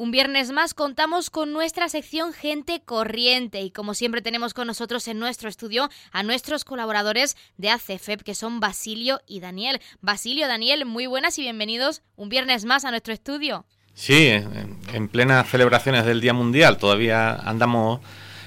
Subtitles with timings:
[0.00, 5.06] Un viernes más contamos con nuestra sección Gente Corriente y como siempre tenemos con nosotros
[5.08, 9.78] en nuestro estudio a nuestros colaboradores de ACFEP que son Basilio y Daniel.
[10.00, 13.66] Basilio, Daniel, muy buenas y bienvenidos un viernes más a nuestro estudio.
[13.92, 18.00] Sí, en plenas celebraciones del Día Mundial todavía andamos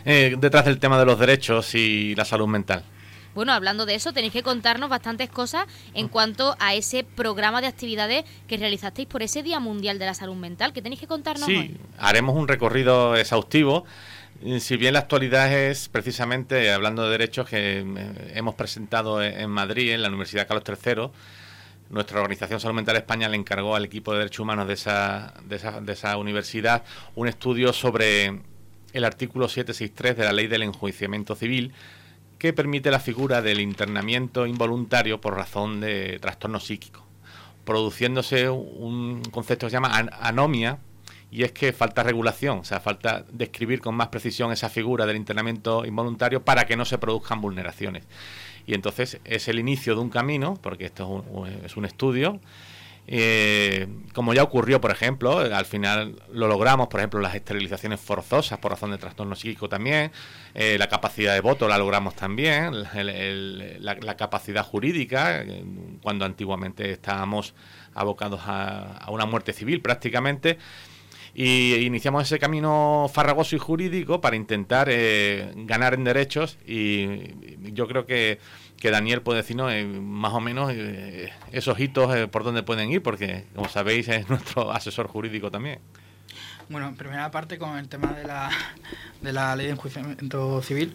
[0.06, 2.84] eh, detrás del tema de los derechos y la salud mental.
[3.36, 7.68] Bueno, hablando de eso, tenéis que contarnos bastantes cosas en cuanto a ese programa de
[7.68, 10.74] actividades que realizasteis por ese Día Mundial de la Salud Mental.
[10.74, 13.86] ¿Qué tenéis que contarnos sí, haremos un recorrido exhaustivo.
[14.60, 19.94] Si bien la actualidad es precisamente, hablando de derechos, que eh, hemos presentado en Madrid,
[19.94, 21.10] en la Universidad Carlos III,
[21.90, 25.56] nuestra organización Salud Mental España le encargó al equipo de derechos humanos de esa, de
[25.56, 26.84] esa, de esa universidad
[27.16, 28.42] un estudio sobre
[28.94, 31.72] el artículo 763 de la Ley del Enjuiciamiento Civil,
[32.44, 37.02] que permite la figura del internamiento involuntario por razón de trastorno psíquico,
[37.64, 40.78] produciéndose un concepto que se llama anomia,
[41.32, 45.16] y es que falta regulación, o sea, falta describir con más precisión esa figura del
[45.16, 48.04] internamiento involuntario para que no se produzcan vulneraciones.
[48.68, 51.24] Y entonces es el inicio de un camino, porque esto
[51.64, 52.42] es un estudio,
[53.06, 58.60] eh, como ya ocurrió, por ejemplo, al final lo logramos, por ejemplo, las esterilizaciones forzosas
[58.60, 60.12] por razón de trastorno psíquico también,
[60.54, 65.64] eh, la capacidad de voto la logramos también, la, capacidad jurídica, eh,
[66.02, 67.54] cuando antiguamente estábamos
[67.94, 70.58] abocados a, una muerte civil prácticamente.
[71.36, 74.88] Y iniciamos ese camino farragoso y jurídico para intentar
[75.56, 77.18] ganar en derechos y
[77.74, 78.40] yo creo que
[78.84, 82.92] que Daniel puede decirnos eh, más o menos eh, esos hitos eh, por dónde pueden
[82.92, 85.80] ir, porque como sabéis es nuestro asesor jurídico también.
[86.68, 88.50] Bueno, en primera parte con el tema de la,
[89.22, 90.94] de la ley de enjuiciamiento civil,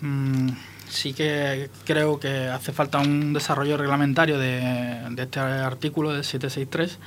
[0.00, 0.48] mm,
[0.88, 6.98] sí que creo que hace falta un desarrollo reglamentario de, este artículo del 763,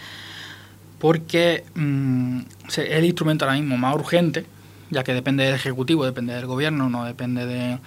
[0.99, 4.45] porque mm, es el instrumento ahora mismo más urgente,
[4.89, 7.79] ya que depende del Ejecutivo, depende del Gobierno, no depende de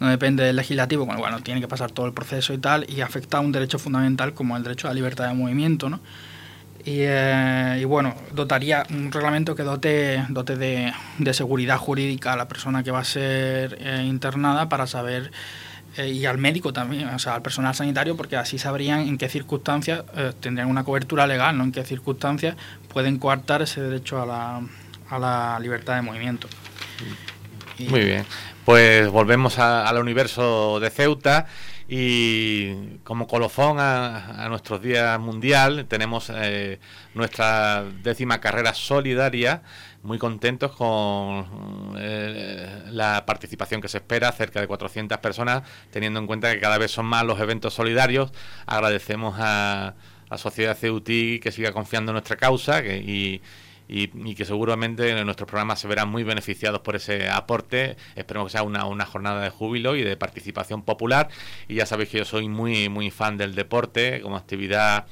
[0.00, 3.02] no depende del legislativo, bueno, bueno, tiene que pasar todo el proceso y tal, y
[3.02, 6.00] afecta a un derecho fundamental como el derecho a la libertad de movimiento, ¿no?
[6.84, 10.92] Y, eh, bueno, dotaría un reglamento que dote, dote de,
[11.32, 15.30] seguridad jurídica a la persona que va a ser eh, internada para saber,
[15.96, 19.28] eh, y al médico también, o sea, al personal sanitario, porque así sabrían en qué
[19.28, 20.04] circunstancias
[20.40, 21.64] tendrían una cobertura legal, ¿no?
[21.64, 22.56] En qué circunstancias
[22.88, 24.60] pueden coartar ese derecho a la,
[25.10, 26.48] a la libertad de movimiento.
[27.78, 28.24] Muy bien.
[28.64, 31.46] Pues volvemos al universo de Ceuta
[31.88, 36.78] y como colofón a, nuestros días mundial tenemos eh,
[37.14, 39.62] nuestra décima carrera solidaria
[40.02, 46.26] muy contentos con eh, la participación que se espera, cerca de 400 personas, teniendo en
[46.26, 48.32] cuenta que cada vez son más los eventos solidarios.
[48.66, 49.94] Agradecemos a
[50.28, 53.42] la sociedad Ceutí que siga confiando en nuestra causa y,
[53.86, 57.96] y, que seguramente nuestros programas se verán muy beneficiados por ese aporte.
[58.16, 61.28] Esperemos que sea una, una jornada de júbilo y de participación popular.
[61.68, 65.06] Y ya sabéis que yo soy muy, muy fan del deporte como actividad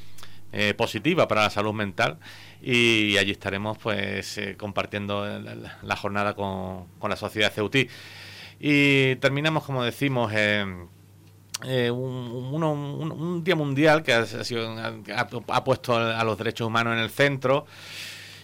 [0.52, 2.18] eh, positiva para la salud mental
[2.62, 5.26] y allí estaremos pues eh, compartiendo
[5.82, 7.88] la, jornada con, con, la sociedad Ceutí.
[8.58, 16.22] Y terminamos, como decimos, eh, un, un, día mundial que ha, sido, ha, puesto a
[16.24, 17.66] los derechos humanos en el centro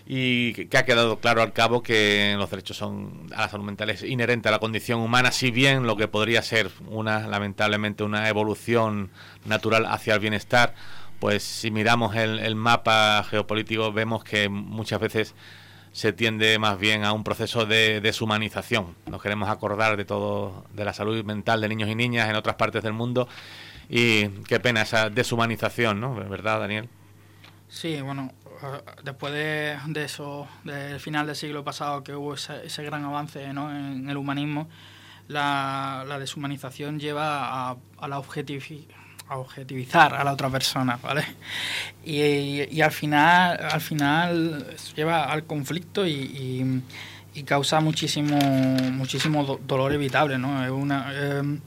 [0.06, 3.91] y que ha quedado claro al cabo que los derechos son a la salud mental
[3.91, 8.28] es inherente a la condición humana, si bien lo que podría ser una lamentablemente una
[8.28, 9.10] evolución
[9.44, 10.75] natural hacia el bienestar,
[11.19, 15.34] pues si miramos el, mapa geopolítico vemos que muchas veces
[15.93, 18.94] se tiende más bien a un proceso de deshumanización.
[19.06, 22.56] Nos queremos acordar de todo, de la salud mental de niños y niñas en otras
[22.56, 23.28] partes del mundo
[23.88, 26.15] y qué pena esa deshumanización, ¿no?
[26.15, 26.88] ¿Verdad, Daniel?
[27.69, 28.33] Sí, bueno,
[29.03, 34.16] después de, eso, del final del siglo pasado, que hubo ese, gran avance en el
[34.16, 34.69] humanismo,
[35.28, 38.19] la, deshumanización lleva a, la
[39.28, 41.25] a objetivizar a la otra persona, ¿vale?
[42.04, 46.83] Y, al final al final lleva al conflicto y,
[47.45, 48.39] causa muchísimo
[48.92, 50.65] muchísimo dolor evitable, ¿no?
[50.65, 51.59] Es una eh,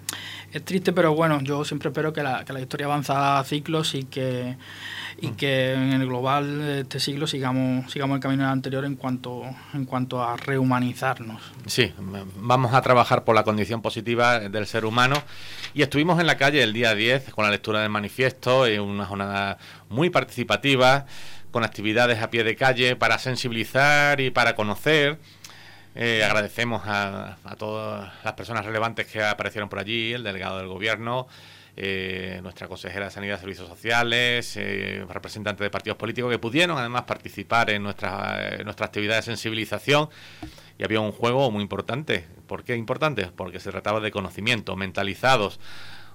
[0.52, 3.94] es triste, pero bueno, yo siempre espero que la, que la historia avanza a ciclos
[3.94, 4.58] y que
[5.18, 9.44] y que en el global de este siglo sigamos, sigamos el camino anterior en cuanto,
[9.74, 11.42] en cuanto a rehumanizarnos.
[11.66, 11.94] Sí,
[12.36, 15.22] vamos a trabajar por la condición positiva del ser humano
[15.74, 19.06] y estuvimos en la calle el día 10 con la lectura del manifiesto, en una
[19.06, 19.58] jornada
[19.90, 21.06] muy participativa,
[21.52, 25.18] con actividades a pie de calle para sensibilizar y para conocer.
[25.96, 30.68] Eh, agradecemos a, a todas las personas relevantes que aparecieron por allí, el delegado del
[30.68, 31.28] gobierno,
[31.82, 36.78] eh, nuestra consejera de Sanidad y Servicios Sociales, eh, representantes de partidos políticos que pudieron
[36.78, 40.10] además participar en nuestra, nuestra actividad de sensibilización
[40.78, 42.28] y había un juego muy importante.
[42.48, 43.28] ¿Por qué importante?
[43.34, 45.62] Porque se trataba de conocimiento, mentalizados,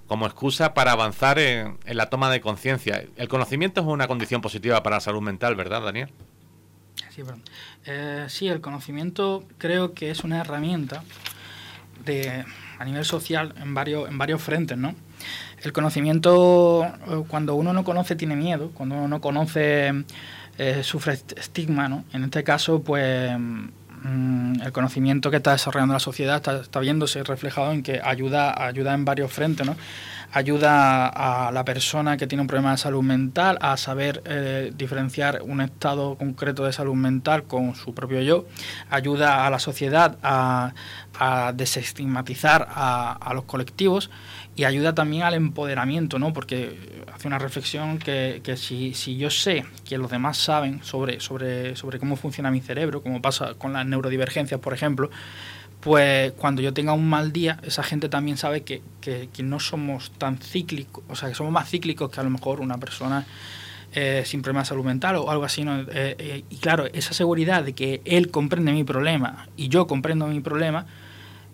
[0.07, 3.03] como excusa para avanzar en, la toma de conciencia.
[3.17, 6.11] El conocimiento es una condición positiva para la salud mental, ¿verdad, Daniel?
[7.87, 11.05] Eh, sí, el conocimiento creo que es una herramienta
[12.05, 12.45] de,
[12.79, 14.95] a nivel social en varios, en varios frentes, ¿no?
[15.63, 20.05] El conocimiento, eh, cuando uno no conoce, tiene miedo, cuando uno no conoce,
[20.59, 22.05] eh, sufre estigma, ¿no?
[22.13, 27.23] En este caso, pues mm, el conocimiento que está desarrollando la sociedad está, está, viéndose
[27.23, 29.77] reflejado en que ayuda, ayuda en varios frentes, ¿no?
[30.33, 35.43] Ayuda a la persona que tiene un problema de salud mental a saber eh, diferenciar
[35.43, 38.47] un estado concreto de salud mental con su propio yo,
[38.91, 40.73] ayuda a la sociedad a,
[41.55, 44.11] desestigmatizar a, los colectivos
[44.57, 46.33] y ayuda también al empoderamiento, ¿no?
[46.33, 46.77] porque
[47.15, 51.77] hace una reflexión que, que si, si, yo sé que los demás saben sobre, sobre,
[51.77, 55.11] sobre cómo funciona mi cerebro, como pasa con las neurodivergencias, por ejemplo,
[55.85, 60.13] pues cuando yo tenga un mal día, esa gente también sabe que, que, no somos
[60.13, 63.27] tan cíclicos, o sea, que somos más cíclicos que a lo mejor una persona
[63.93, 65.63] eh, sin problema de salud mental o algo así.
[65.63, 65.79] ¿no?
[65.81, 70.27] Eh, eh, y claro, esa seguridad de que él comprende mi problema y yo comprendo
[70.27, 70.87] mi problema,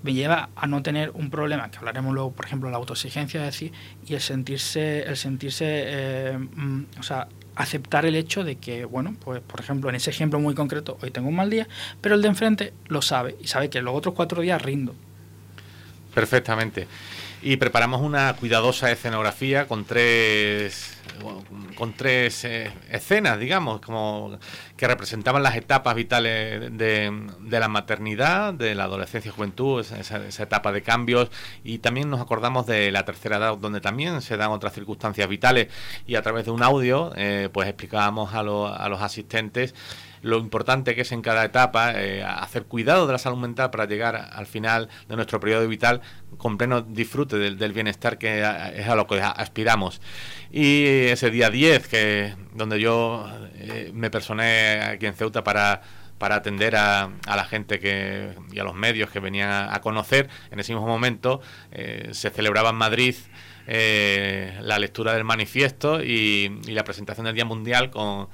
[0.04, 3.72] me lleva a no tener un problema, que hablaremos luego, por ejemplo, la autoexigencia, decir,
[4.06, 9.40] y el sentirse, el sentirse, mm, o sea, aceptar el hecho de que, bueno, pues
[9.40, 11.68] por ejemplo, en ese ejemplo muy concreto, hoy tengo un mal día,
[12.00, 14.94] pero el de enfrente lo sabe y sabe que los otros cuatro días rindo.
[16.14, 16.86] Perfectamente.
[17.42, 21.00] Y preparamos una cuidadosa escenografía con tres
[21.74, 24.38] con tres eh, escenas, digamos, como
[24.76, 27.12] que representaban las etapas vitales de,
[27.50, 31.30] la maternidad, de la adolescencia y juventud, esa, etapa de cambios,
[31.64, 35.68] y también nos acordamos de la tercera edad, donde también se dan otras circunstancias vitales,
[36.06, 39.74] y a través de un audio, eh, pues explicábamos a, a los asistentes
[40.22, 43.86] lo importante que es en cada etapa eh, hacer cuidado de la salud mental para
[43.86, 46.00] llegar al final de nuestro periodo vital
[46.36, 48.40] con pleno disfrute del, bienestar que
[48.74, 50.00] es a lo que aspiramos.
[50.50, 55.82] Y ese día 10, que, donde yo eh, me personé aquí en Ceuta para
[56.18, 60.28] para atender a, la gente que, y a los medios que venían a, conocer.
[60.50, 61.40] En ese mismo momento
[61.72, 63.14] eh, se celebraba en Madrid
[63.66, 68.28] la lectura del manifiesto y, la presentación del Día Mundial con,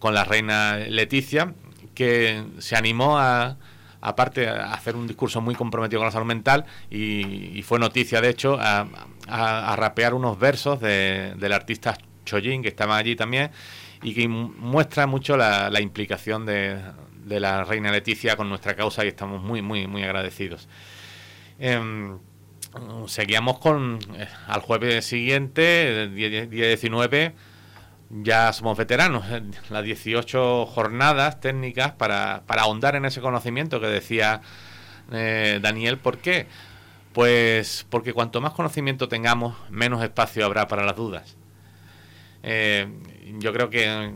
[0.00, 1.54] con la reina Leticia,
[1.94, 3.56] que se animó a,
[4.00, 8.30] aparte a hacer un discurso muy comprometido con la salud mental y, fue noticia, de
[8.30, 13.50] hecho, a, rapear unos versos de, del artista Choyin, que estaba allí también,
[14.02, 16.80] y que muestra mucho la, implicación de,
[17.26, 20.68] la reina Leticia con nuestra causa y estamos muy, muy, muy agradecidos.
[21.58, 22.18] Em,
[23.06, 27.34] seguíamos con eh, al jueves siguiente, día 19,
[28.10, 29.24] ya somos veteranos,
[29.70, 34.42] las 18 jornadas técnicas para, para ahondar en ese conocimiento que decía
[35.12, 35.98] eh, Daniel.
[35.98, 36.46] ¿Por qué?
[37.12, 41.36] Pues porque cuanto más conocimiento tengamos, menos espacio habrá para las dudas.
[42.42, 42.88] Eh,
[43.38, 44.12] yo creo que,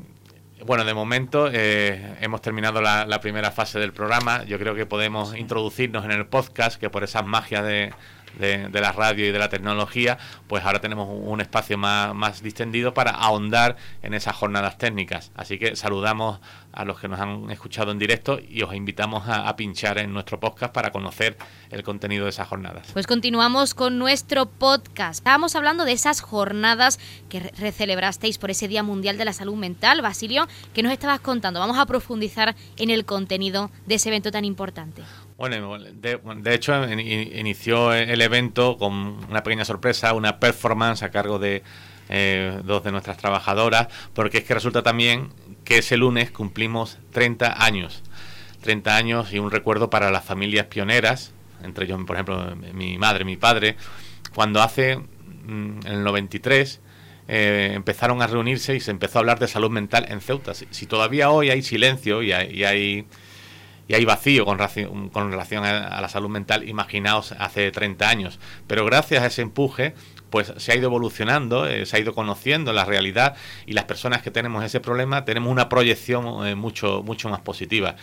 [0.65, 4.45] bueno, de momento eh, hemos terminado la, la, primera fase del programa.
[4.45, 7.93] Yo creo que podemos introducirnos en el podcast, que por esas magias de,
[8.39, 12.95] de, la radio y de la tecnología, pues ahora tenemos un espacio más, más distendido
[12.95, 15.33] para ahondar en esas jornadas técnicas.
[15.35, 16.41] Así que saludamos
[16.75, 20.41] a los que nos han escuchado en directo y os invitamos a, pinchar en nuestro
[20.41, 21.37] podcast para conocer
[21.71, 22.89] el contenido de esas jornadas.
[22.93, 25.21] Pues continuamos con nuestro podcast.
[25.21, 30.03] Estábamos hablando de esas jornadas que recelebrasteis por ese Día Mundial de la Salud Mental,
[30.03, 31.61] Basilio, que nos estabas contando.
[31.61, 35.03] Vamos a profundizar en el contenido de ese evento tan importante.
[35.37, 38.95] Bueno, de, hecho inició el evento con
[39.29, 41.65] una pequeña sorpresa, una performance a cargo de
[42.09, 45.31] eh, dos de nuestras trabajadoras, porque es que resulta también
[45.65, 48.03] que ese lunes cumplimos 30 años.
[48.61, 51.33] 30 años y un recuerdo para las familias pioneras,
[51.65, 53.77] entre ellos, por ejemplo, mi madre, mi padre,
[54.35, 56.81] cuando hace, mm, en el 93,
[57.27, 60.55] eh, empezaron a reunirse y se empezó a hablar de salud mental en Ceuta.
[60.55, 63.07] Si, todavía hoy hay silencio y hay y hay
[64.07, 64.59] vacío con,
[65.11, 68.39] con relación a, la salud mental, imaginaos hace 30 años.
[68.67, 69.95] Pero gracias a ese empuje,
[70.31, 73.37] pues se ha ido evolucionando, eh, se ha ido conociendo la realidad
[73.67, 77.95] y las personas que tenemos ese problema tenemos una proyección eh, mucho, mucho más positiva.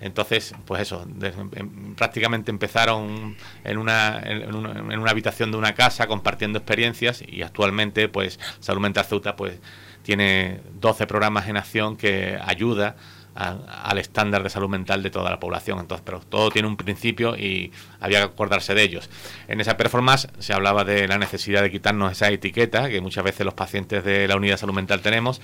[0.00, 5.74] Entonces, pues eso, em, prácticamente empezaron en una, en, una, en una habitación de una
[5.74, 9.58] casa compartiendo experiencias y actualmente, pues, Salud Mental Ceuta, pues,
[10.02, 12.96] tiene 12 programas en acción que ayuda
[13.34, 15.78] al estándar de salud mental de toda la población.
[15.78, 19.08] Entonces, pero todo tiene un principio y había que acordarse de ellos.
[19.48, 23.44] En esa performance se hablaba de la necesidad de quitarnos esa etiqueta que muchas veces
[23.44, 25.40] los pacientes de la unidad de salud mental tenemos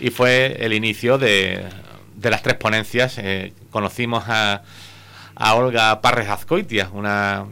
[0.00, 1.64] y fue el inicio de,
[2.16, 3.18] de las tres ponencias.
[3.18, 4.62] Eh, conocimos a,
[5.34, 7.46] a Olga Parres Azcoitia, una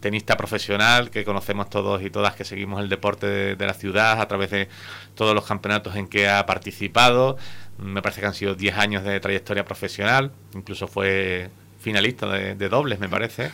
[0.00, 4.28] tenista profesional que conocemos todos y todas que seguimos el deporte de, la ciudad a
[4.28, 4.68] través de
[5.14, 7.36] todos los campeonatos en que ha participado.
[7.78, 12.98] Me parece que han sido 10 años de trayectoria profesional, incluso fue finalista de, dobles,
[12.98, 13.50] me parece.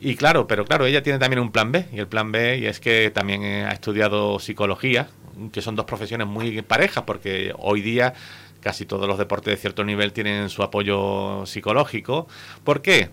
[0.00, 2.66] Y claro, pero claro, ella tiene también un plan B, y el plan B y
[2.66, 5.08] es que también ha estudiado psicología,
[5.52, 8.14] que son dos profesiones muy parejas, porque hoy día
[8.60, 12.26] casi todos los deportes de cierto nivel tienen su apoyo psicológico.
[12.64, 13.10] ¿Por qué?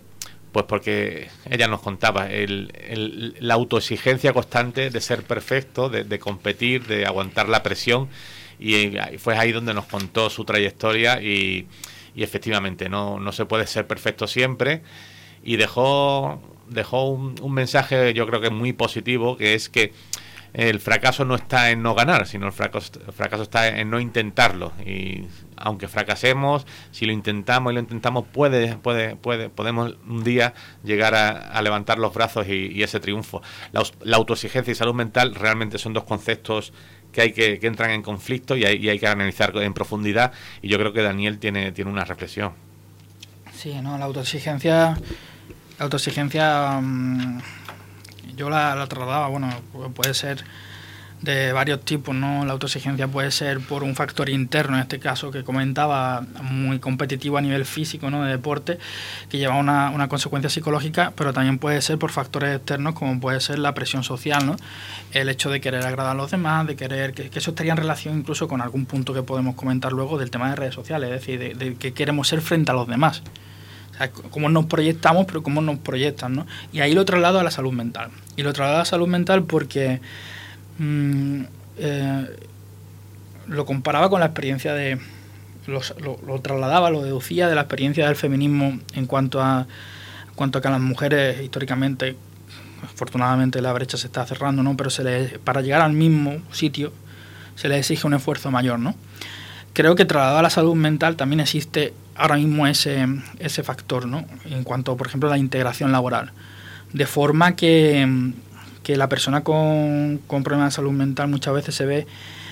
[0.50, 7.06] Pues porque ella nos contaba el, la autoexigencia constante de ser perfecto, de, competir, de
[7.06, 8.08] aguantar la presión.
[8.58, 11.66] Y, fue ahí donde nos contó su trayectoria y,
[12.16, 14.82] efectivamente no, no se puede ser perfecto siempre.
[15.42, 19.92] Y dejó, dejó un, un mensaje yo creo que muy positivo, que es que
[20.54, 23.98] el fracaso no está en no ganar, sino el fracaso, el fracaso está en no
[23.98, 24.72] intentarlo.
[24.86, 30.54] Y aunque fracasemos, si lo intentamos y lo intentamos, puede, puede, puede, podemos un día
[30.84, 33.42] llegar a, levantar los brazos y, ese triunfo.
[33.72, 36.72] La, autoexigencia y salud mental realmente son dos conceptos
[37.14, 40.32] que hay que, que entran en conflicto y hay, hay, que analizar en profundidad.
[40.60, 42.52] Y yo creo que Daniel tiene, tiene una reflexión.
[43.54, 44.98] Sí, no, la autoexigencia,
[45.78, 46.80] la autoexigencia.
[46.82, 47.40] Mm,
[48.36, 49.48] yo la trasladaba, bueno,
[49.94, 50.44] puede ser
[51.24, 52.44] de varios tipos, ¿no?
[52.44, 57.38] La autoexigencia puede ser por un factor interno, en este caso que comentaba, muy competitivo
[57.38, 58.22] a nivel físico, ¿no?
[58.22, 58.78] De deporte,
[59.30, 63.40] que lleva una, una consecuencia psicológica, pero también puede ser por factores externos, como puede
[63.40, 64.56] ser la presión social, ¿no?
[65.12, 68.18] El hecho de querer agradar a los demás, de querer, que, eso estaría en relación
[68.18, 71.56] incluso con algún punto que podemos comentar luego del tema de redes sociales, es decir,
[71.56, 73.22] de, que queremos ser frente a los demás.
[73.92, 76.46] O sea, cómo nos proyectamos, pero cómo nos proyectan, ¿no?
[76.72, 78.10] Y ahí lo traslado a la salud mental.
[78.36, 80.00] Y lo traslado a la salud mental porque
[80.78, 81.42] mm,
[81.78, 82.36] eh,
[83.48, 84.98] lo comparaba con la experiencia de...
[85.66, 89.66] Lo, trasladaba, lo deducía de la experiencia del feminismo en cuanto a,
[90.34, 92.16] cuanto a que a las mujeres históricamente,
[92.82, 94.76] afortunadamente la brecha se está cerrando, ¿no?
[94.76, 96.92] Pero se les, para llegar al mismo sitio
[97.54, 98.94] se les exige un esfuerzo mayor, ¿no?
[99.72, 103.06] Creo que trasladado a la salud mental también existe ahora mismo ese,
[103.38, 104.24] ese factor, ¿no?
[104.44, 106.32] En cuanto, por ejemplo, a la integración laboral.
[106.92, 108.32] De forma que,
[108.84, 112.06] que la persona con, problemas de salud mental muchas veces se ve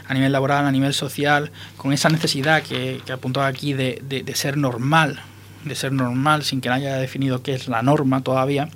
[0.09, 4.57] a nivel laboral, a nivel social, con esa necesidad que, que apuntaba aquí de, ser
[4.57, 5.21] normal,
[5.65, 8.69] de ser normal sin que nadie haya definido qué es la norma todavía.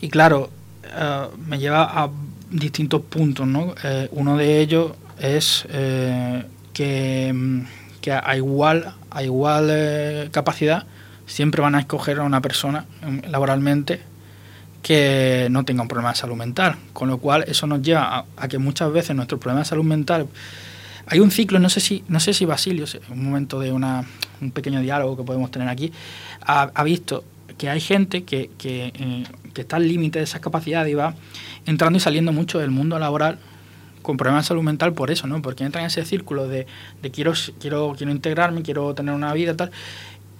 [0.00, 0.50] Y claro,
[0.84, 2.10] eh, me lleva a
[2.50, 3.74] distintos puntos, ¿no?
[3.82, 7.64] Eh, uno de ellos es eh, que
[8.00, 10.86] que a igual, a igual capacidad
[11.26, 14.00] siempre van a escoger a una persona em, laboralmente
[14.82, 16.76] que no tenga un problema de salud mental.
[16.92, 20.28] Con lo cual eso nos lleva a, que muchas veces nuestro problema de salud mental
[21.06, 24.04] hay un ciclo, no sé si, no sé si Basilio, un momento de una,
[24.40, 25.92] un pequeño diálogo que podemos tener aquí,
[26.40, 27.24] ha, visto
[27.58, 31.14] que hay gente que, que, eh, que está al límite de esa capacidad y va
[31.66, 33.38] entrando y saliendo mucho del mundo laboral
[34.02, 35.42] con problemas de salud mental por eso, ¿no?
[35.42, 36.66] Porque entran en ese círculo de,
[37.02, 39.70] de quiero, quiero, quiero integrarme, quiero tener una vida tal,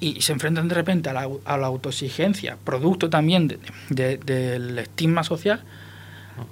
[0.01, 3.49] y se enfrentan de repente a la, a la autoexigencia, producto también
[3.91, 5.63] de, del estigma social,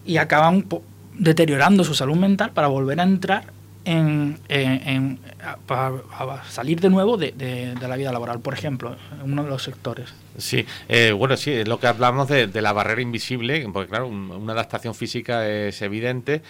[0.04, 0.66] y acaban
[1.14, 3.44] deteriorando su salud mental para volver a entrar
[3.86, 5.18] en, en,
[5.66, 9.62] para, salir de nuevo de, de, la vida laboral, por ejemplo, en uno de los
[9.62, 10.12] sectores.
[10.36, 14.08] Sí, eh, bueno, sí, es lo que hablamos de, de la barrera invisible, porque claro,
[14.08, 16.42] una adaptación física es evidente,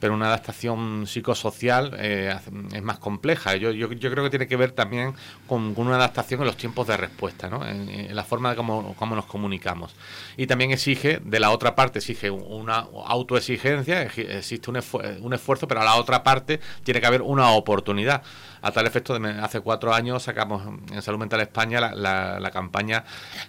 [0.00, 2.34] pero una adaptación psicosocial eh,
[2.72, 3.54] es más compleja.
[3.56, 5.14] Yo, yo, yo, creo que tiene que ver también
[5.46, 7.66] con, una adaptación en los tiempos de respuesta, ¿no?
[7.66, 9.94] en, la forma de cómo, cómo, nos comunicamos.
[10.36, 14.80] Y también exige, de la otra parte, exige una autoexigencia, existe un,
[15.20, 18.22] un esfuerzo, pero a la otra parte tiene que haber una oportunidad.
[18.62, 20.62] A tal efecto, hace cuatro años sacamos
[20.92, 23.04] en Salud Mental España la, campaña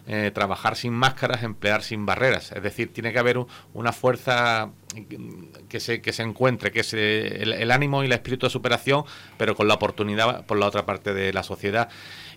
[0.08, 2.52] eh, Trabajar sin máscaras, emplear sin barreras.
[2.52, 3.38] Es decir, tiene que haber
[3.74, 4.70] una fuerza
[5.70, 9.04] que se, que se encuentre, que es el, ánimo y el espíritu de superación,
[9.38, 11.90] pero con la oportunidad por la otra parte de la sociedad.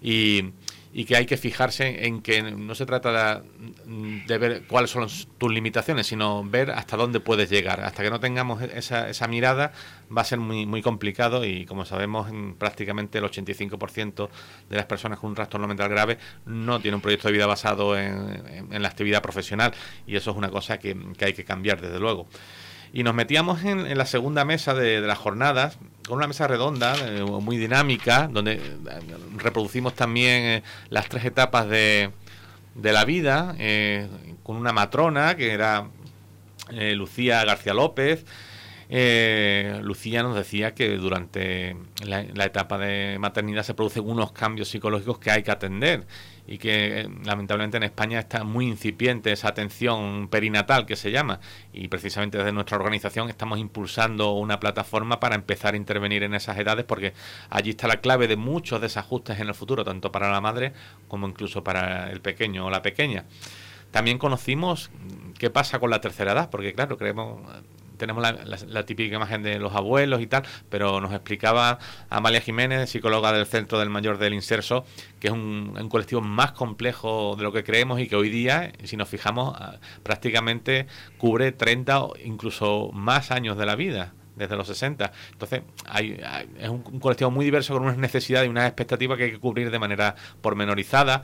[0.03, 0.53] Y,
[0.97, 3.43] y que hay que fijarse en que no se trata
[3.85, 5.09] de, ver cuáles son
[5.39, 7.81] tus limitaciones, sino ver hasta dónde puedes llegar.
[7.81, 9.73] Hasta que no tengamos esa, esa mirada
[10.17, 14.29] va a ser muy, muy complicado y como sabemos prácticamente el 85%
[14.71, 17.99] de las personas con un trastorno mental grave no tiene un proyecto de vida basado
[17.99, 19.75] en, en, la actividad profesional
[20.07, 22.29] y eso es una cosa que, que hay que cambiar desde luego.
[22.95, 26.95] Y nos metíamos en, en la segunda mesa de, las jornadas con una mesa redonda
[27.07, 28.61] eh, muy dinámica, donde
[29.37, 32.13] reproducimos también las tres etapas de,
[32.81, 33.57] la vida,
[34.43, 35.89] con una matrona que era
[36.71, 38.25] Lucía García López,
[38.89, 45.19] eh, Lucía nos decía que durante la, etapa de maternidad se producen unos cambios psicológicos
[45.19, 46.07] que hay que atender
[46.47, 51.41] y que eh, lamentablemente en España está muy incipiente esa atención perinatal que se llama
[51.73, 56.59] y precisamente desde nuestra organización estamos impulsando una plataforma para empezar a intervenir en esas
[56.59, 57.15] edades porque
[57.51, 60.73] allí está la clave de muchos desajustes en el futuro, tanto para la madre
[61.09, 63.25] como incluso para el pequeño o la pequeña.
[63.91, 64.91] También conocimos
[65.39, 67.41] qué pasa con la tercera edad, porque claro, creemos
[67.97, 71.79] tenemos la, típica imagen de los abuelos y tal, pero nos explicaba
[72.11, 74.85] Amalia Jiménez, psicóloga del Centro del Mayor del Inserso,
[75.21, 78.97] que es un, colectivo más complejo de lo que creemos y que hoy día, si
[78.97, 80.87] nos fijamos, ah, prácticamente
[81.19, 85.13] cubre 30 o incluso más años de la vida desde los 60.
[85.33, 86.21] Entonces, hay,
[86.59, 89.39] es un, un, colectivo muy diverso con unas necesidades y unas expectativas que hay que
[89.39, 91.23] cubrir de manera pormenorizada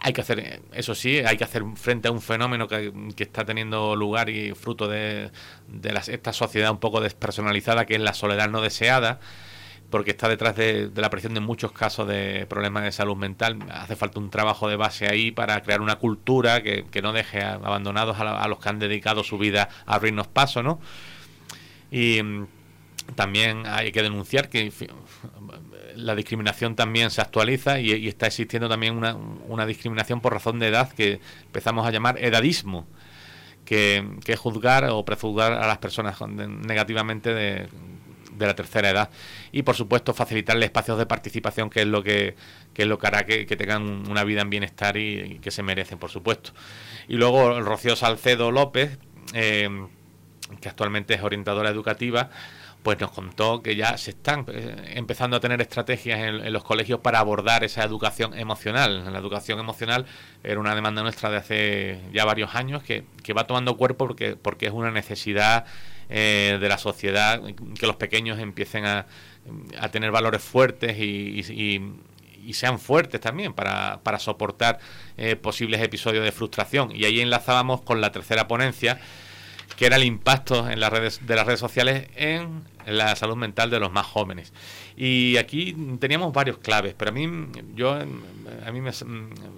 [0.00, 3.96] hay que hacer, eso sí, hay que hacer frente a un fenómeno que, está teniendo
[3.96, 5.30] lugar y fruto de,
[6.06, 9.18] esta sociedad un poco despersonalizada, que es la soledad no deseada,
[9.90, 13.58] porque está detrás de, la aparición de muchos casos de problemas de salud mental.
[13.70, 18.18] Hace falta un trabajo de base ahí para crear una cultura que, no deje abandonados
[18.18, 20.78] a, a, los que han dedicado su vida a abrirnos paso, ¿no?
[21.90, 22.46] Y mm,
[23.14, 24.70] también hay que denunciar que
[25.98, 30.92] la discriminación también se actualiza y, está existiendo también una, discriminación por razón de edad
[30.92, 32.86] que empezamos a llamar edadismo,
[33.64, 37.68] que, es juzgar o prejuzgar a las personas negativamente de,
[38.38, 39.10] la tercera edad.
[39.50, 42.36] Y por supuesto facilitarle espacios de participación que es lo que,
[42.76, 46.10] es lo que hará que, tengan una vida en bienestar y, que se merecen por
[46.10, 46.52] supuesto.
[47.08, 48.98] Y luego Rocío Salcedo López
[49.34, 49.68] eh,
[50.60, 52.30] que actualmente es orientadora educativa
[52.82, 57.00] pues nos contó que ya se están eh, empezando a tener estrategias en, los colegios
[57.00, 59.12] para abordar esa educación emocional.
[59.12, 60.06] La educación emocional
[60.42, 63.04] era una demanda nuestra de hace ya varios años que,
[63.36, 65.66] va tomando cuerpo porque, porque es una necesidad
[66.08, 67.42] eh, de la sociedad
[67.78, 69.06] que los pequeños empiecen a,
[69.90, 71.42] tener valores fuertes y,
[72.52, 74.78] sean fuertes también para, para soportar
[75.18, 76.90] eh, posibles episodios de frustración.
[76.94, 78.98] Y ahí enlazábamos con la tercera ponencia
[79.76, 83.70] que era el impacto en las redes, de las redes sociales en la salud mental
[83.70, 84.52] de los más jóvenes.
[84.96, 88.90] Y aquí teníamos varios claves, pero a mí yo a mí me,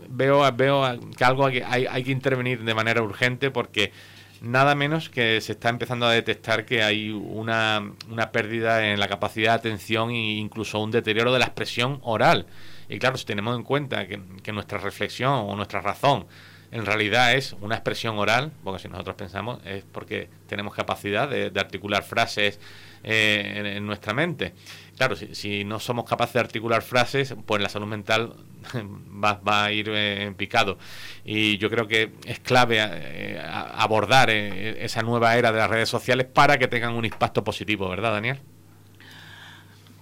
[0.08, 3.92] veo veo que algo hay, hay que intervenir de manera urgente porque
[4.40, 9.08] nada menos que se está empezando a detectar que hay una, una pérdida en la
[9.08, 12.46] capacidad de atención e incluso un deterioro de la expresión oral.
[12.88, 16.26] Y claro, si tenemos en cuenta que, que nuestra reflexión o nuestra razón
[16.72, 21.52] en realidad es una expresión oral, porque si nosotros pensamos es porque tenemos capacidad de,
[21.58, 22.60] articular frases
[23.02, 24.54] eh, en, nuestra mente.
[24.96, 28.34] Claro, si, no somos capaces de articular frases, pues la salud mental
[28.74, 30.78] va, a ir eh, en picado.
[31.24, 36.26] Y yo creo que es clave eh, abordar esa nueva era de las redes sociales
[36.26, 38.40] para que tengan un impacto positivo, ¿verdad, Daniel?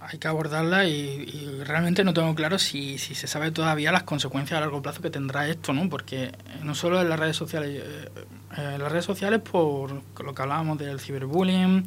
[0.01, 4.57] Hay que abordarla y, realmente no tengo claro si, si, se sabe todavía las consecuencias
[4.57, 5.89] a largo plazo que tendrá esto, ¿no?
[5.89, 6.31] Porque
[6.63, 8.09] no solo en las redes sociales, eh,
[8.57, 11.85] eh, las redes sociales por lo que hablábamos del ciberbullying,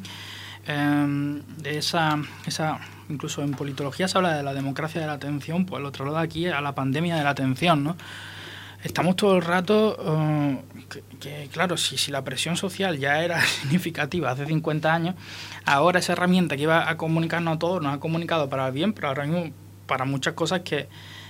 [0.67, 5.65] em, de esa, esa, incluso en politología se habla de la democracia de la atención,
[5.65, 7.97] pues el otro lado aquí a la pandemia de la atención, ¿no?
[8.83, 10.59] Estamos todo el rato, eh,
[11.19, 15.15] que, claro, si, si la presión social ya era significativa hace 50 años,
[15.65, 19.07] ahora esa herramienta que iba a comunicarnos a todos nos ha comunicado para bien, pero
[19.07, 19.53] ahora mismo
[19.87, 20.87] para muchas cosas que,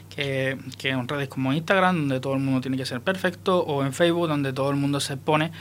[0.10, 3.94] que, en redes como Instagram, donde todo el mundo tiene que ser perfecto, o en
[3.94, 5.52] Facebook, donde todo el mundo se pone,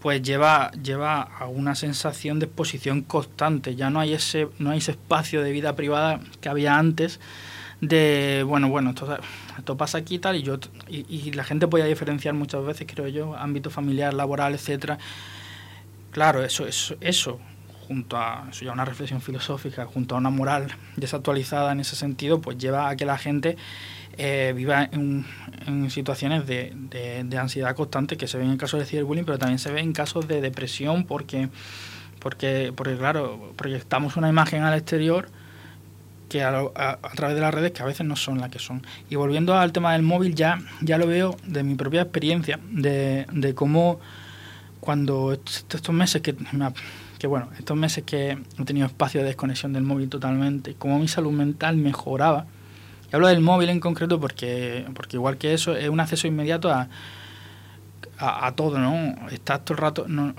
[0.00, 3.74] pues lleva, lleva a una sensación de exposición constante.
[3.74, 7.20] Ya no hay ese, no hay ese espacio de vida privada que había antes
[7.80, 9.18] de, bueno, bueno, esto,
[9.56, 13.08] esto pasa aquí y tal, y, yo, y, la gente puede diferenciar muchas veces, creo
[13.08, 14.98] yo, ámbito familiar, laboral, etcétera.
[16.10, 17.38] Claro, eso, eso, eso,
[17.86, 22.40] junto a eso ya una reflexión filosófica, junto a una moral desactualizada en ese sentido,
[22.40, 23.56] pues lleva a que la gente
[24.16, 25.24] eh, viva en,
[25.90, 29.70] situaciones de, de, ansiedad constante que se ven en casos de ciberbullying, pero también se
[29.70, 31.48] ven en casos de depresión porque,
[32.18, 35.28] porque, porque claro, proyectamos una imagen al exterior
[36.28, 38.86] que a, través de las redes que a veces no son las que son.
[39.10, 43.26] Y volviendo al tema del móvil, ya, ya lo veo de mi propia experiencia, de,
[43.32, 43.98] de cómo
[44.80, 46.34] cuando estos meses que,
[47.18, 51.08] que, bueno, estos meses que he tenido espacio de desconexión del móvil totalmente, cómo mi
[51.08, 52.46] salud mental mejoraba.
[53.10, 56.70] Y hablo del móvil en concreto porque, porque igual que eso, es un acceso inmediato
[56.70, 56.88] a,
[58.18, 59.28] a, todo, ¿no?
[59.30, 60.04] Estás todo el rato...
[60.08, 60.34] No,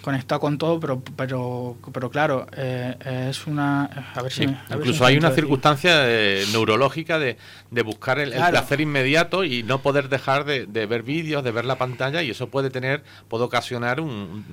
[0.00, 3.84] conectado con todo, pero pero, pero claro, eh, es una...
[4.14, 6.04] A ver si incluso hay una circunstancia
[6.52, 7.36] neurológica de,
[7.70, 11.76] de buscar el, placer inmediato y no poder dejar de, ver vídeos, de ver la
[11.76, 14.00] pantalla y eso puede tener, puede ocasionar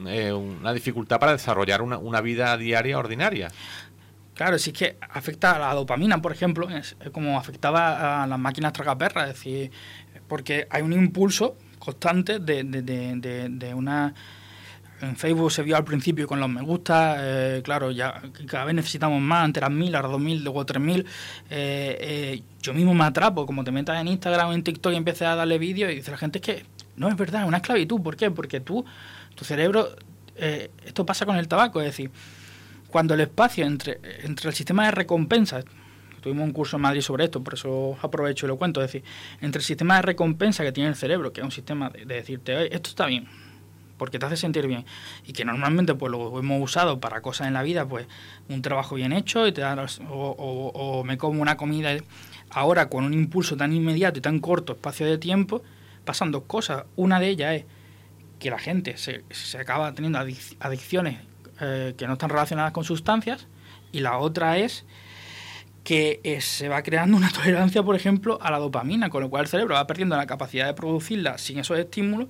[0.07, 3.49] eh, una dificultad para desarrollar una, una vida diaria ordinaria.
[4.33, 8.39] Claro, si es que afecta a la dopamina, por ejemplo, es como afectaba a las
[8.39, 9.71] máquinas tragaperras, es decir,
[10.27, 14.13] porque hay un impulso constante de, de, de, de una
[15.01, 18.75] en Facebook se vio al principio con los me gusta, eh, claro, ya cada vez
[18.75, 21.05] necesitamos más, antes eran mil, ahora dos mil, luego tres mil.
[21.49, 24.95] Eh, eh, yo mismo me atrapo, como te metas en Instagram o en TikTok y
[24.95, 27.57] empieces a darle vídeos y dice la gente es que no es verdad, es una
[27.57, 28.01] esclavitud.
[28.01, 28.31] ¿Por qué?
[28.31, 28.85] Porque tú,
[29.35, 29.89] tu cerebro,
[30.37, 32.09] esto pasa con el tabaco, es decir,
[32.89, 35.61] cuando el espacio entre, entre el sistema de recompensa,
[36.21, 39.03] tuvimos un curso en Madrid sobre esto, por eso aprovecho y lo cuento, es decir,
[39.41, 42.15] entre el sistema de recompensa que tiene el cerebro, que es un sistema de, de
[42.15, 43.27] decirte, esto está bien,
[43.97, 44.85] porque te hace sentir bien
[45.25, 48.07] y que normalmente pues lo hemos usado para cosas en la vida pues
[48.49, 51.95] un trabajo bien hecho y te da, o, me como una comida
[52.49, 55.63] ahora con un impulso tan inmediato y tan corto espacio de tiempo
[56.03, 57.65] pasan dos cosas una de ellas es
[58.39, 60.19] que la gente se, se acaba teniendo
[60.59, 61.19] adicciones
[61.61, 63.47] eh, que no están relacionadas con sustancias
[63.91, 64.85] y la otra es
[65.85, 69.43] que eh, se va creando una tolerancia, por ejemplo, a la dopamina, con lo cual
[69.43, 72.27] el cerebro va perdiendo la capacidad de producirla sin esos estímulos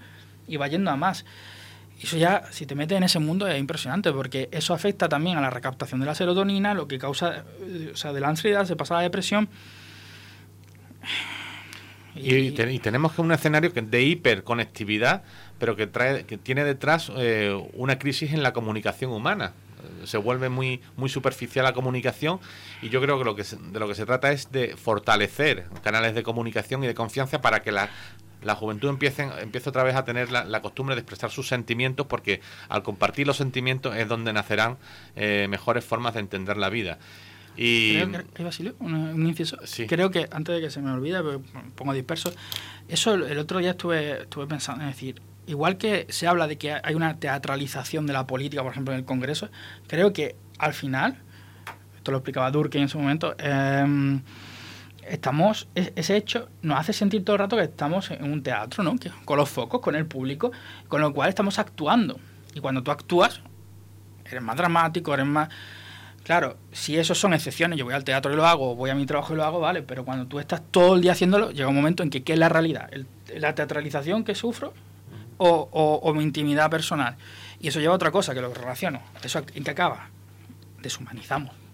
[0.48, 1.26] y va yendo a más.
[2.02, 5.42] Eso ya, si te metes en ese mundo, es impresionante, porque eso afecta también a
[5.42, 8.76] la recaptación de la serotonina, lo que causa, eh, o sea, de la ansiedad, se
[8.76, 9.48] pasa a la depresión.
[12.16, 15.24] Y, tenemos que un escenario de hiperconectividad,
[15.60, 19.54] pero que trae, que tiene detrás eh, una crisis en la comunicación humana.
[20.06, 22.40] Se vuelve muy, muy superficial la comunicación
[22.82, 26.16] y yo creo que, lo que de lo que se trata es de fortalecer canales
[26.16, 27.90] de comunicación y de confianza para que la,
[28.46, 32.42] la juventud empiece, empieza otra vez a tener la, costumbre de expresar sus sentimientos porque
[32.70, 34.78] al compartir los sentimientos es donde nacerán
[35.16, 37.00] eh, mejores formas de entender la vida.
[37.58, 39.58] Y, creo que, Basilio, un, inciso.
[39.88, 41.22] Creo que antes de que se me olvide,
[41.76, 42.32] pongo disperso,
[42.88, 46.74] eso el otro día estuve, estuve pensando, es decir, igual que se habla de que
[46.74, 49.50] hay una teatralización de la política, por ejemplo, en el Congreso,
[49.88, 51.18] creo que al final,
[51.96, 54.20] esto lo explicaba Durkheim en su momento, eh,
[55.10, 58.96] estamos, ese hecho nos hace sentir todo el rato que estamos en un teatro, ¿no?
[59.26, 60.52] Con los focos, con el público,
[60.88, 62.20] con lo cual estamos actuando.
[62.54, 63.42] Y cuando tú actúas,
[64.26, 65.50] eres más dramático, eres más...
[66.24, 69.06] Claro, si eso son excepciones, yo voy al teatro y lo hago, voy a mi
[69.06, 71.76] trabajo y lo hago, vale, pero cuando tú estás todo el día haciéndolo, llega un
[71.76, 72.90] momento en que ¿qué es la realidad?
[73.36, 74.74] ¿La teatralización que sufro
[75.38, 75.70] o,
[76.02, 77.16] o, mi intimidad personal?
[77.60, 79.02] Y eso lleva a otra cosa, que lo relaciono.
[79.24, 80.10] ¿Eso en qué acaba?
[80.82, 81.65] Deshumanizamos.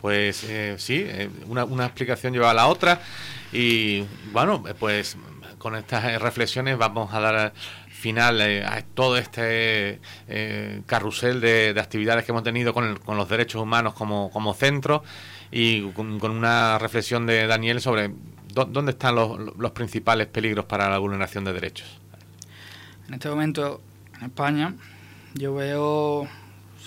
[0.00, 3.00] Pues eh, sí, eh, una, una, explicación lleva a la otra
[3.52, 5.16] y bueno, pues
[5.58, 7.52] con estas reflexiones vamos a dar
[7.88, 10.00] final eh, a todo este
[10.86, 15.02] carrusel de, actividades que hemos tenido con, con los derechos humanos como, como centro
[15.50, 18.12] y con, una reflexión de Daniel sobre
[18.52, 21.98] dónde están los principales peligros para la vulneración de derechos.
[23.08, 23.80] En este momento
[24.18, 24.74] en España
[25.34, 26.26] yo veo,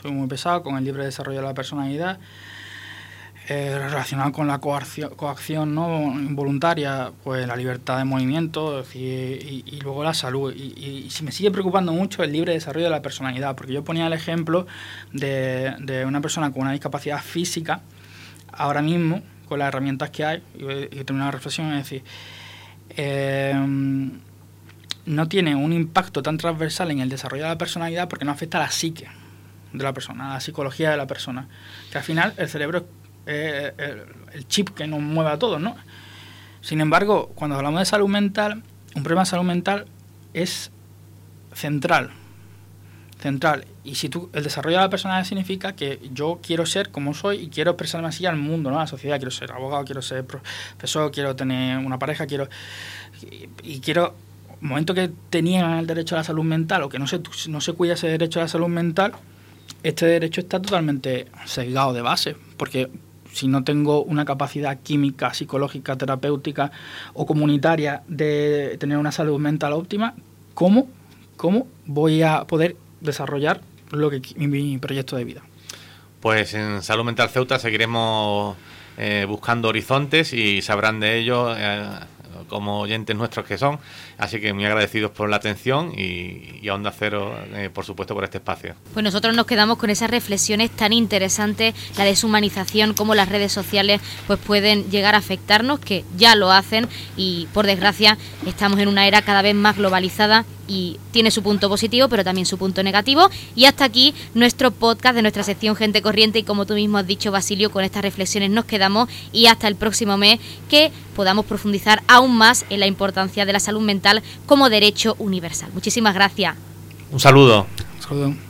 [0.01, 2.19] soy muy pesado con el libre desarrollo de la personalidad
[3.51, 6.13] eh, relacionado con la coacción, ¿no?
[6.13, 10.53] involuntaria, pues la libertad de movimiento y, luego la salud.
[10.55, 14.05] Y, y, me sigue preocupando mucho el libre desarrollo de la personalidad, porque yo ponía
[14.05, 14.67] el ejemplo
[15.13, 17.81] de, una persona con una discapacidad física,
[18.53, 22.03] ahora mismo, con las herramientas que hay, y, tengo una reflexión, es decir,
[22.89, 24.11] em,
[25.07, 28.59] no tiene un impacto tan transversal en el desarrollo de la personalidad porque no afecta
[28.59, 29.07] a la psique
[29.73, 31.47] de la persona, a la psicología de la persona.
[31.91, 32.85] Que al final el cerebro
[33.31, 33.73] eh,
[34.33, 35.75] el, chip que nos mueve a todos, ¿no?
[36.61, 38.63] Sin embargo, cuando hablamos de salud mental,
[38.95, 39.85] un problema de salud mental
[40.33, 40.71] es
[41.53, 42.09] central.
[43.19, 43.65] Central.
[43.83, 47.37] Y si tú, el desarrollo de la personalidad significa que yo quiero ser como soy
[47.37, 48.77] y quiero expresarme así al mundo, ¿no?
[48.77, 49.17] A la sociedad.
[49.17, 52.49] Quiero ser abogado, quiero ser profesor, quiero tener una pareja, quiero.
[53.61, 54.15] Y, quiero.
[54.61, 57.73] momento que tenían el derecho a la salud mental o que no se, no se
[57.73, 59.13] cuida ese derecho a la salud mental,
[59.83, 62.35] este derecho está totalmente sesgado de base.
[62.57, 62.89] Porque
[63.31, 66.71] si no tengo una capacidad química, psicológica, terapéutica
[67.13, 70.15] o comunitaria de tener una salud mental óptima,
[70.53, 70.87] ¿cómo,
[71.37, 73.61] cómo voy a poder desarrollar
[73.91, 75.41] lo que mi, proyecto de vida?
[76.19, 78.57] Pues en Salud Mental Ceuta seguiremos
[78.97, 81.87] eh, buscando horizontes y sabrán de ello eh,
[82.49, 83.79] como oyentes nuestros que son.
[84.17, 88.23] Así que muy agradecidos por la atención y, a Onda Cero, eh, por supuesto, por
[88.23, 88.75] este espacio.
[88.93, 94.01] Pues nosotros nos quedamos con esas reflexiones tan interesantes, la deshumanización, cómo las redes sociales
[94.27, 99.07] pues pueden llegar a afectarnos, que ya lo hacen y por desgracia estamos en una
[99.07, 103.29] era cada vez más globalizada y tiene su punto positivo, pero también su punto negativo.
[103.55, 107.07] Y hasta aquí nuestro podcast de nuestra sección Gente Corriente y como tú mismo has
[107.07, 112.03] dicho, Basilio, con estas reflexiones nos quedamos y hasta el próximo mes que podamos profundizar
[112.07, 115.71] aún más en la importancia de la salud mental como derecho universal.
[115.73, 116.55] Muchísimas gracias.
[117.11, 117.65] Un saludo.
[117.95, 118.39] Un saludo.